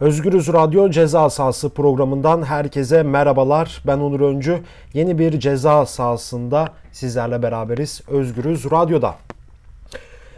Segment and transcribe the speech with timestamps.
[0.00, 3.82] Özgürüz Radyo Ceza Sahası programından herkese merhabalar.
[3.86, 4.58] Ben Onur Öncü.
[4.94, 9.14] Yeni bir ceza sahasında sizlerle beraberiz Özgürüz Radyo'da.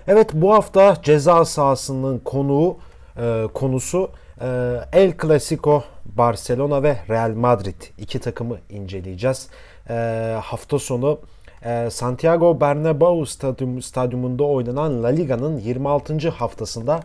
[0.08, 2.78] Evet bu hafta ceza sahasının konuğu
[3.16, 4.10] e, konusu
[4.40, 4.46] e,
[4.92, 9.48] El Clasico Barcelona ve Real Madrid iki takımı inceleyeceğiz.
[9.90, 9.94] E,
[10.42, 11.18] hafta sonu
[11.64, 16.30] e, Santiago Bernabéu stadyum, stadyumunda oynanan La Liga'nın 26.
[16.30, 17.00] haftasında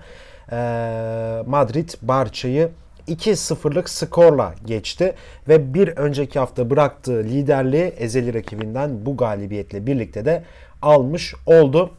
[1.47, 2.69] Madrid Barça'yı
[3.07, 5.13] 2-0'lık skorla geçti
[5.47, 10.43] ve bir önceki hafta bıraktığı liderliği ezeli rakibinden bu galibiyetle birlikte de
[10.81, 11.91] almış oldu.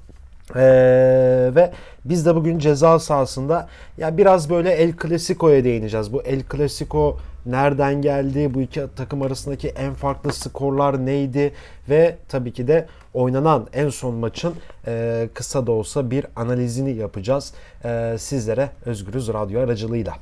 [0.57, 1.73] Ee, ve
[2.05, 6.12] biz de bugün ceza sahasında ya biraz böyle El Clasico'ya değineceğiz.
[6.12, 8.55] Bu El Clasico nereden geldi?
[8.55, 11.52] Bu iki takım arasındaki en farklı skorlar neydi?
[11.88, 14.55] Ve tabii ki de oynanan en son maçın
[14.87, 17.52] e, kısa da olsa bir analizini yapacağız
[17.85, 20.15] e, sizlere Özgürüz Radyo aracılığıyla.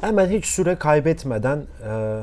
[0.00, 2.20] Hemen hiç süre kaybetmeden e,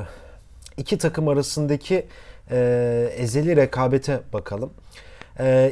[0.76, 2.06] iki takım arasındaki
[2.50, 4.70] e, ezeli rekabete bakalım.
[4.70, 5.13] E,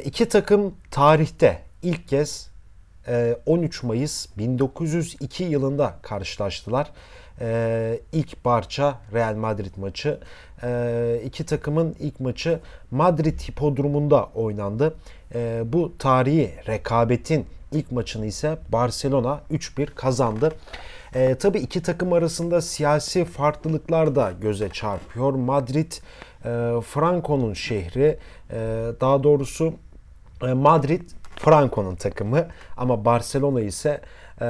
[0.05, 2.53] iki takım tarihte ilk kez
[3.07, 6.91] e, 13 Mayıs 1902 yılında karşılaştılar.
[7.41, 10.19] E, ilk Barça Real Madrid maçı.
[10.63, 12.59] E, iki takımın ilk maçı
[12.91, 14.95] Madrid Hipodromu'nda oynandı.
[15.35, 20.51] E, bu tarihi rekabetin ilk maçını ise Barcelona 3-1 kazandı.
[21.15, 25.33] E, tabii iki takım arasında siyasi farklılıklar da göze çarpıyor.
[25.33, 26.01] Madrid e,
[26.81, 28.17] Franco'nun şehri,
[28.51, 28.57] e,
[29.01, 29.73] daha doğrusu
[30.43, 31.01] e, Madrid
[31.35, 32.47] Franco'nun takımı
[32.77, 34.01] ama Barcelona ise
[34.41, 34.45] e,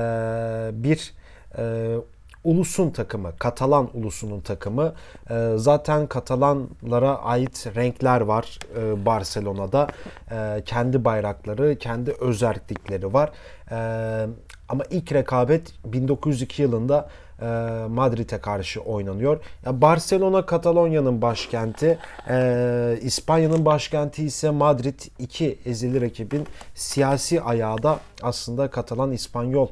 [0.73, 1.13] bir
[1.57, 1.95] e,
[2.43, 4.93] ulusun takımı, Katalan ulusunun takımı.
[5.29, 9.87] E, zaten Katalanlara ait renkler var e, Barcelona'da.
[10.31, 13.31] E, kendi bayrakları, kendi özellikleri var.
[13.71, 14.27] E,
[14.73, 17.09] ama ilk rekabet 1902 yılında
[17.41, 17.45] e,
[17.89, 19.39] Madrid'e karşı oynanıyor.
[19.65, 21.97] Ya Barcelona Katalonya'nın başkenti,
[22.29, 24.99] e, İspanya'nın başkenti ise Madrid.
[25.19, 29.67] iki ezili rakibin siyasi ayağı da aslında Katalan-İspanyol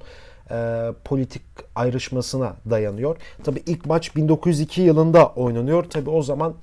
[0.52, 1.42] e, politik
[1.76, 3.18] ayrışmasına dayanıyor.
[3.44, 5.84] Tabi ilk maç 1902 yılında oynanıyor.
[5.84, 6.54] Tabi o zaman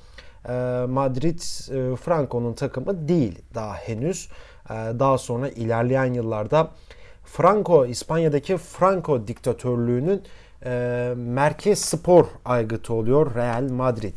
[0.49, 0.53] e,
[0.89, 4.29] Madrid e, Franco'nun takımı değil daha henüz.
[4.71, 6.71] E, daha sonra ilerleyen yıllarda
[7.33, 10.23] Franco, İspanya'daki Franco diktatörlüğünün
[10.65, 14.17] e, merkez spor aygıtı oluyor Real Madrid.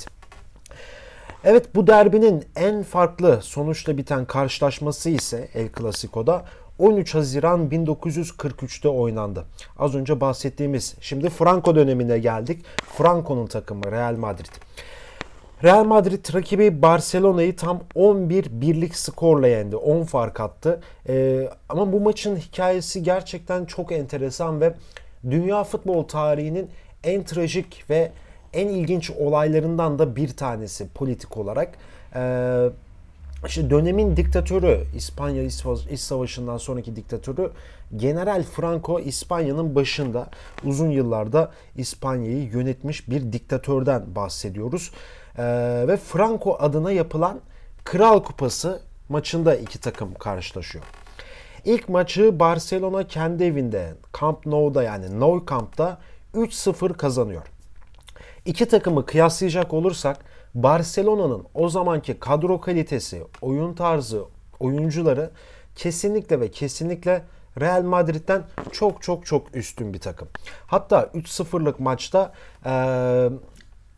[1.43, 6.45] Evet bu derbinin en farklı sonuçla biten karşılaşması ise El Clasico'da
[6.79, 9.45] 13 Haziran 1943'te oynandı.
[9.79, 12.65] Az önce bahsettiğimiz şimdi Franco dönemine geldik.
[12.97, 14.51] Franco'nun takımı Real Madrid.
[15.63, 19.75] Real Madrid rakibi Barcelona'yı tam 11 birlik skorla yendi.
[19.75, 20.81] 10 fark attı.
[21.09, 24.73] Ee, ama bu maçın hikayesi gerçekten çok enteresan ve
[25.29, 26.69] dünya futbol tarihinin
[27.03, 28.11] en trajik ve
[28.53, 31.73] en ilginç olaylarından da bir tanesi politik olarak.
[32.15, 32.69] Ee,
[33.47, 35.43] işte dönemin diktatörü İspanya
[35.91, 37.51] İç Savaşı'ndan sonraki diktatörü
[37.95, 40.29] General Franco İspanya'nın başında
[40.63, 44.91] uzun yıllarda İspanya'yı yönetmiş bir diktatörden bahsediyoruz.
[45.37, 45.43] Ee,
[45.87, 47.39] ve Franco adına yapılan
[47.83, 50.83] Kral Kupası maçında iki takım karşılaşıyor.
[51.65, 55.97] İlk maçı Barcelona kendi evinde Camp Nou'da yani Nou Camp'ta
[56.33, 57.41] 3-0 kazanıyor.
[58.45, 60.17] İki takımı kıyaslayacak olursak
[60.55, 64.23] Barcelona'nın o zamanki kadro kalitesi, oyun tarzı,
[64.59, 65.31] oyuncuları
[65.75, 67.23] kesinlikle ve kesinlikle
[67.59, 70.27] Real Madrid'den çok çok çok üstün bir takım.
[70.67, 72.33] Hatta 3-0'lık maçta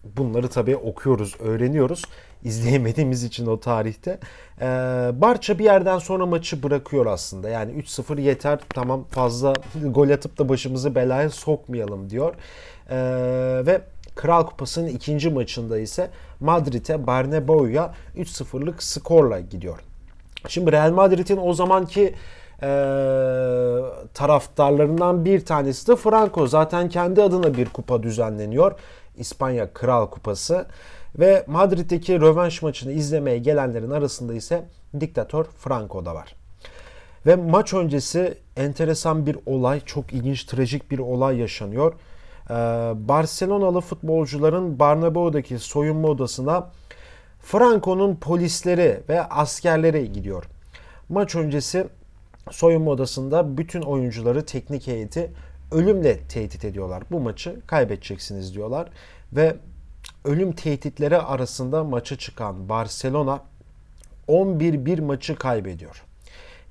[0.03, 2.03] bunları tabii okuyoruz, öğreniyoruz.
[2.43, 4.19] İzleyemediğimiz için o tarihte.
[4.61, 4.65] E,
[5.13, 7.49] Barça bir yerden sonra maçı bırakıyor aslında.
[7.49, 9.53] Yani 3-0 yeter tamam fazla
[9.85, 12.35] gol atıp da başımızı belaya sokmayalım diyor.
[12.89, 12.97] E,
[13.65, 13.81] ve
[14.15, 16.09] Kral Kupası'nın ikinci maçında ise
[16.39, 19.79] Madrid'e Bernabeu'ya 3-0'lık skorla gidiyor.
[20.47, 22.15] Şimdi Real Madrid'in o zamanki
[22.61, 22.67] e,
[24.13, 26.47] taraftarlarından bir tanesi de Franco.
[26.47, 28.71] Zaten kendi adına bir kupa düzenleniyor.
[29.17, 30.65] İspanya Kral Kupası.
[31.19, 34.65] Ve Madrid'deki rövanş maçını izlemeye gelenlerin arasında ise
[34.99, 36.35] diktatör Franco da var.
[37.25, 41.93] Ve maç öncesi enteresan bir olay, çok ilginç, trajik bir olay yaşanıyor.
[42.49, 42.53] Ee,
[42.95, 46.69] Barcelonalı futbolcuların Barnabeu'daki soyunma odasına
[47.39, 50.43] Franco'nun polisleri ve askerleri gidiyor.
[51.09, 51.87] Maç öncesi
[52.51, 55.31] soyunma odasında bütün oyuncuları teknik heyeti
[55.71, 57.03] ölümle tehdit ediyorlar.
[57.11, 58.89] Bu maçı kaybedeceksiniz diyorlar
[59.33, 59.55] ve
[60.25, 63.41] ölüm tehditleri arasında maça çıkan Barcelona
[64.27, 66.03] 11-1 maçı kaybediyor.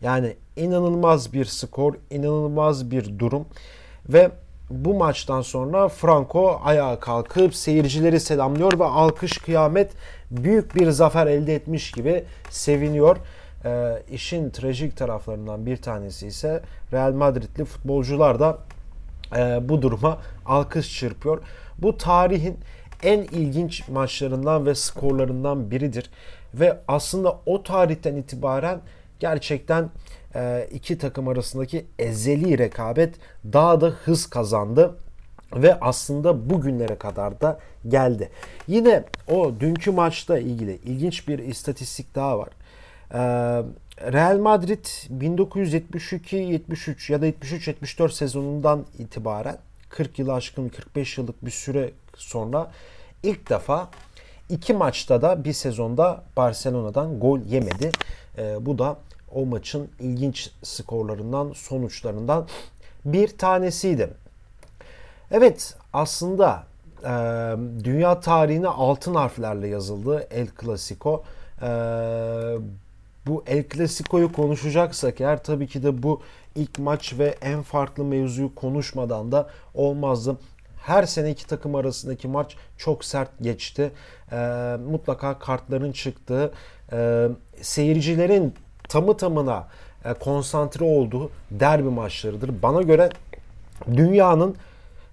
[0.03, 3.47] Yani inanılmaz bir skor, inanılmaz bir durum
[4.09, 4.31] ve
[4.71, 9.93] bu maçtan sonra Franco ayağa kalkıp seyircileri selamlıyor ve alkış kıyamet
[10.31, 13.17] büyük bir zafer elde etmiş gibi seviniyor.
[13.65, 16.63] E, işin trajik taraflarından bir tanesi ise
[16.93, 18.59] Real Madridli futbolcular da
[19.37, 21.43] e, bu duruma alkış çırpıyor.
[21.79, 22.59] Bu tarihin
[23.03, 26.11] en ilginç maçlarından ve skorlarından biridir.
[26.55, 28.81] Ve aslında o tarihten itibaren
[29.21, 29.91] gerçekten
[30.35, 33.15] e, iki takım arasındaki ezeli rekabet
[33.53, 34.97] daha da hız kazandı
[35.55, 38.29] ve aslında bugünlere kadar da geldi.
[38.67, 42.49] Yine o dünkü maçta ilgili ilginç bir istatistik daha var.
[43.13, 51.91] Real Madrid 1972-73 ya da 73-74 sezonundan itibaren 40 yıl aşkın 45 yıllık bir süre
[52.17, 52.71] sonra
[53.23, 53.89] ilk defa
[54.49, 57.91] iki maçta da bir sezonda Barcelona'dan gol yemedi.
[58.61, 58.97] Bu da
[59.35, 62.47] o maçın ilginç skorlarından, sonuçlarından
[63.05, 64.11] bir tanesiydi.
[65.31, 66.65] Evet aslında
[67.85, 71.23] dünya tarihine altın harflerle yazıldı El Clasico.
[71.63, 71.67] E,
[73.27, 76.23] bu El Clasico'yu konuşacaksak eğer tabii ki de bu
[76.55, 80.37] ilk maç ve en farklı mevzuyu konuşmadan da olmazdı.
[80.83, 83.91] Her sene iki takım arasındaki maç çok sert geçti.
[84.33, 84.37] E,
[84.91, 86.53] mutlaka kartların çıktığı,
[86.93, 87.29] e,
[87.61, 88.55] seyircilerin
[88.89, 89.69] tamı tamına
[90.05, 92.63] e, konsantre olduğu derbi maçlarıdır.
[92.63, 93.11] Bana göre
[93.97, 94.57] dünyanın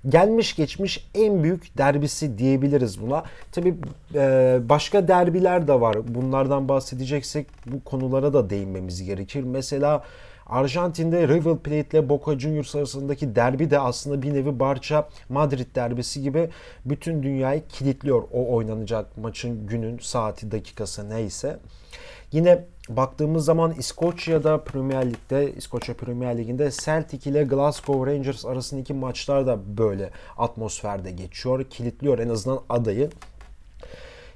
[0.07, 3.24] gelmiş geçmiş en büyük derbisi diyebiliriz buna.
[3.51, 3.75] Tabi
[4.16, 5.96] e, başka derbiler de var.
[6.07, 9.44] Bunlardan bahsedeceksek bu konulara da değinmemiz gerekir.
[9.44, 10.04] Mesela
[10.50, 16.22] Arjantin'de River Plate ile Boca Juniors arasındaki derbi de aslında bir nevi Barça Madrid derbisi
[16.22, 16.50] gibi
[16.86, 21.60] bütün dünyayı kilitliyor o oynanacak maçın günün saati dakikası neyse.
[22.31, 29.48] Yine baktığımız zaman İskoçya'da Premier Lig'de, İskoçya Premier Ligi'nde Celtic ile Glasgow Rangers arasındaki maçlar
[29.48, 31.63] da böyle atmosferde geçiyor.
[31.63, 33.10] Kilitliyor en azından adayı.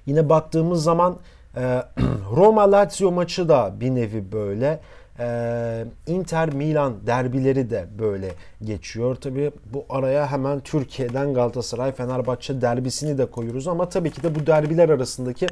[0.05, 1.17] Yine baktığımız zaman
[1.57, 1.61] e,
[2.35, 4.79] Roma Lazio maçı da bir nevi böyle.
[5.19, 8.31] E, Inter Milan derbileri de böyle
[8.63, 9.15] geçiyor.
[9.15, 14.47] Tabi bu araya hemen Türkiye'den Galatasaray Fenerbahçe derbisini de koyuyoruz ama tabii ki de bu
[14.47, 15.47] derbiler arasındaki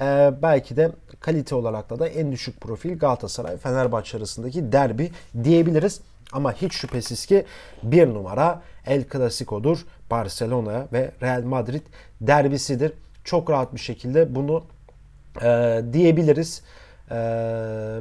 [0.00, 0.90] e, belki de
[1.20, 5.10] kalite olarak da, da en düşük profil Galatasaray Fenerbahçe arasındaki derbi
[5.44, 6.00] diyebiliriz.
[6.32, 7.44] Ama hiç şüphesiz ki
[7.82, 9.78] bir numara El Clasico'dur.
[10.10, 11.82] Barcelona ve Real Madrid
[12.20, 12.92] derbisidir.
[13.24, 14.64] Çok rahat bir şekilde bunu
[15.42, 16.62] e, diyebiliriz.
[17.10, 17.16] E,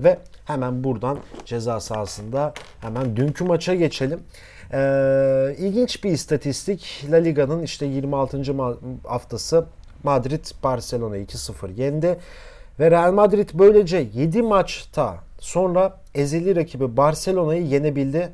[0.04, 4.20] ve hemen buradan ceza sahasında hemen dünkü maça geçelim.
[4.74, 4.80] E,
[5.58, 7.06] ilginç bir istatistik.
[7.12, 8.42] La Liga'nın işte 26.
[9.04, 9.66] haftası
[10.04, 12.18] Madrid Barcelona 2-0 yendi.
[12.80, 18.30] Ve Real Madrid böylece 7 maçta sonra ezeli rakibi Barcelona'yı yenebildi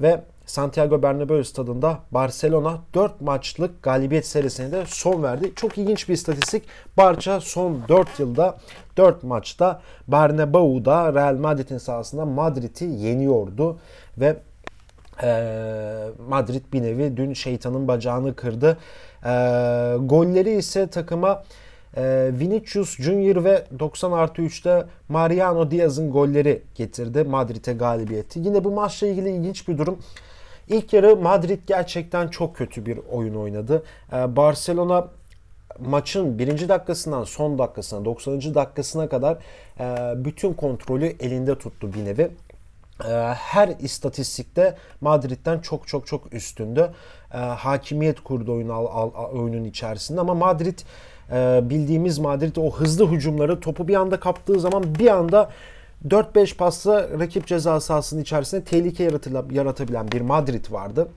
[0.00, 5.52] ve Santiago Bernabéu stadında Barcelona 4 maçlık galibiyet serisine de son verdi.
[5.56, 6.64] Çok ilginç bir istatistik.
[6.96, 8.58] Barça son 4 yılda
[8.96, 13.78] 4 maçta Bernabéu'da Real Madrid'in sahasında Madrid'i yeniyordu
[14.18, 14.36] ve
[16.28, 18.78] Madrid bir nevi dün şeytanın bacağını kırdı.
[20.06, 21.42] Golleri ise takıma
[21.96, 28.38] e, Vinicius Junior ve 90 artı 3'te Mariano Diaz'ın golleri getirdi Madrid'e galibiyeti.
[28.38, 29.98] Yine bu maçla ilgili ilginç bir durum.
[30.68, 33.82] İlk yarı Madrid gerçekten çok kötü bir oyun oynadı.
[34.12, 35.08] E, Barcelona
[35.78, 38.54] maçın birinci dakikasından son dakikasına 90.
[38.54, 39.38] dakikasına kadar
[39.80, 42.30] e, bütün kontrolü elinde tuttu bir nevi.
[43.08, 46.90] Ee, her istatistikte Madrid'den çok çok çok üstündü.
[47.34, 50.78] Ee, hakimiyet kurdu oyun, oyunun içerisinde ama Madrid
[51.32, 55.50] e, bildiğimiz Madrid o hızlı hücumları topu bir anda kaptığı zaman bir anda
[56.08, 59.04] 4-5 pasla rakip ceza sahasının içerisinde tehlike
[59.50, 61.08] yaratabilen bir Madrid vardı.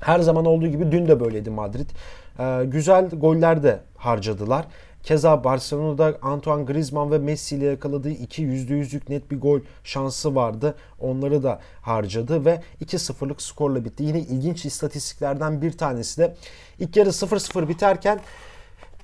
[0.00, 1.90] Her zaman olduğu gibi dün de böyleydi Madrid.
[2.38, 4.66] Ee, güzel goller de harcadılar.
[5.04, 10.74] Keza Barcelona'da Antoine Griezmann ve Messi ile yakaladığı iki %100'lük net bir gol şansı vardı.
[11.00, 14.02] Onları da harcadı ve 2-0'lık skorla bitti.
[14.02, 16.34] Yine ilginç istatistiklerden bir tanesi de
[16.78, 18.20] ilk yarı 0-0 biterken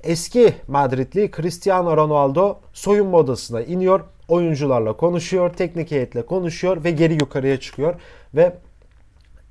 [0.02, 4.00] eski Madridli Cristiano Ronaldo soyunma odasına iniyor.
[4.28, 7.94] Oyuncularla konuşuyor, teknik heyetle konuşuyor ve geri yukarıya çıkıyor
[8.34, 8.56] ve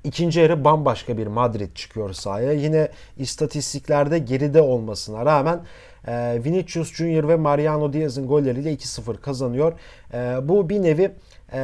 [0.04, 2.52] İkinci yarı bambaşka bir Madrid çıkıyor sahaya.
[2.52, 2.88] Yine
[3.18, 5.60] istatistiklerde geride olmasına rağmen
[6.06, 9.72] e, Vinicius Junior ve Mariano Diaz'ın golleriyle 2-0 kazanıyor.
[10.14, 11.10] E, bu bir nevi
[11.52, 11.60] e,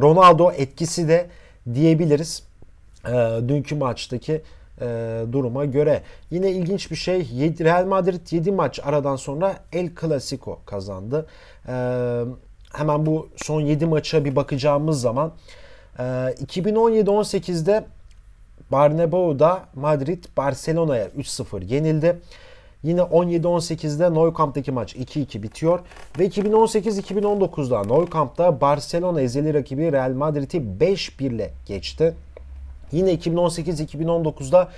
[0.00, 1.26] Ronaldo etkisi de
[1.74, 2.42] diyebiliriz.
[3.48, 4.42] Dünkü maçtaki
[5.32, 6.02] duruma göre.
[6.30, 7.20] Yine ilginç bir şey
[7.60, 11.26] Real Madrid 7 maç aradan sonra El Clasico kazandı.
[12.72, 15.32] Hemen bu son 7 maça bir bakacağımız zaman
[16.00, 17.84] 2017-18'de
[18.72, 22.16] Barnebau'da Madrid Barcelona'ya 3-0 yenildi.
[22.82, 25.80] Yine 17-18'de Nou Camp'taki maç 2-2 bitiyor.
[26.18, 32.14] Ve 2018-2019'da Nou Camp'ta Barcelona ezeli rakibi Real Madrid'i 5-1 ile geçti.
[32.92, 34.68] Yine 2018-2019'da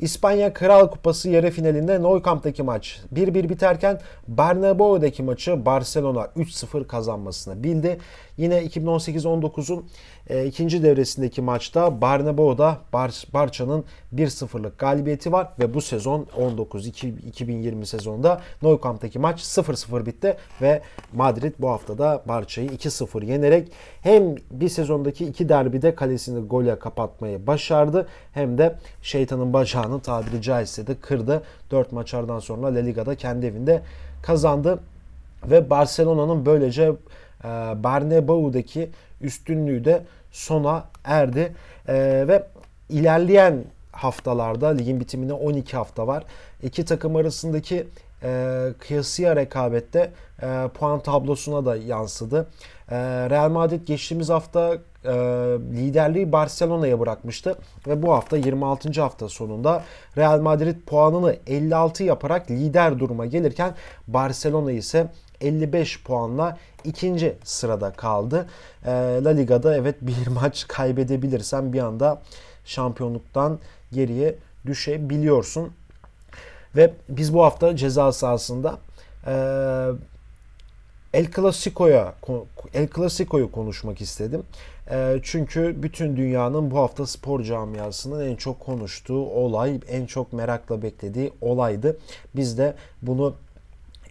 [0.00, 7.64] İspanya Kral Kupası yarı finalinde Nou Camp'taki maç 1-1 biterken Bernabeu'daki maçı Barcelona 3-0 kazanmasını
[7.64, 7.98] bildi.
[8.36, 9.84] Yine 2018-19'un
[10.30, 13.84] e, ikinci devresindeki maçta Bernabeu'da Bar Barça'nın
[14.14, 20.82] 1-0'lık galibiyeti var ve bu sezon 19-2020 sezonunda Nou Camp'taki maç 0-0 bitti ve
[21.12, 23.72] Madrid bu haftada Barça'yı 2-0 yenerek
[24.02, 30.86] hem bir sezondaki iki derbide kalesini gole kapatmayı başardı hem de şeytanın bacağını tabiri caizse
[30.86, 31.42] de kırdı.
[31.70, 33.82] 4 maçlardan sonra La Liga'da kendi evinde
[34.22, 34.78] kazandı
[35.50, 36.82] ve Barcelona'nın böylece
[37.44, 37.48] e,
[37.84, 41.54] Bernabeu'daki üstünlüğü de sona erdi.
[41.88, 41.94] E,
[42.28, 42.46] ve
[42.88, 46.24] ilerleyen haftalarda ligin bitimine 12 hafta var.
[46.62, 47.86] İki takım arasındaki
[48.22, 52.48] e, kıyasıya rekabette e, puan tablosuna da yansıdı.
[52.90, 52.96] E,
[53.30, 55.12] Real Madrid geçtiğimiz hafta e,
[55.72, 59.00] liderliği Barcelona'ya bırakmıştı ve bu hafta 26.
[59.00, 59.84] hafta sonunda
[60.16, 63.74] Real Madrid puanını 56 yaparak lider duruma gelirken
[64.08, 65.06] Barcelona ise
[65.40, 68.46] 55 puanla ikinci sırada kaldı.
[68.84, 68.90] E,
[69.24, 72.22] La Liga'da evet bir maç kaybedebilirsen bir anda
[72.64, 73.58] şampiyonluktan
[73.92, 74.34] geriye
[74.66, 75.72] düşebiliyorsun.
[76.76, 78.78] Ve biz bu hafta ceza sahasında
[79.26, 79.32] e,
[81.14, 82.14] El Clasico'ya
[82.74, 84.42] El Clasico'yu konuşmak istedim.
[84.90, 90.82] E, çünkü bütün dünyanın bu hafta spor camiasının en çok konuştuğu olay, en çok merakla
[90.82, 91.96] beklediği olaydı.
[92.36, 93.34] Biz de bunu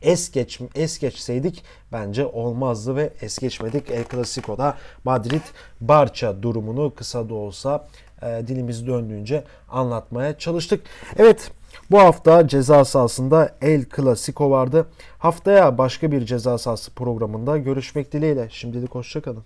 [0.01, 3.91] es geç es geçseydik bence olmazdı ve es geçmedik.
[3.91, 5.41] El Clasico'da Madrid
[5.81, 7.87] Barça durumunu kısa da olsa
[8.21, 10.83] e, dilimiz döndüğünce anlatmaya çalıştık.
[11.17, 11.51] Evet
[11.91, 14.87] bu hafta ceza sahasında El Clasico vardı.
[15.17, 18.47] Haftaya başka bir ceza sahası programında görüşmek dileğiyle.
[18.49, 19.43] Şimdilik hoşçakalın.